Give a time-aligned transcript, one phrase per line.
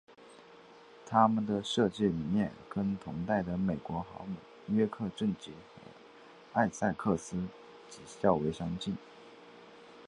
[1.05, 4.35] 它们的设计理念跟同代的美国航母
[4.75, 7.35] 约克镇级和艾塞克斯
[7.87, 8.97] 级较为相近。